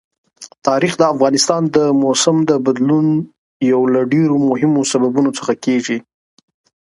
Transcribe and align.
تاریخ 0.67 0.93
د 0.97 1.03
افغانستان 1.13 1.61
د 1.75 1.77
موسم 2.03 2.37
د 2.49 2.51
بدلون 2.65 3.07
یو 3.71 3.81
له 3.93 4.01
ډېرو 4.13 4.35
مهمو 4.49 4.81
سببونو 4.91 5.29
څخه 5.37 5.53
کېږي. 5.65 5.97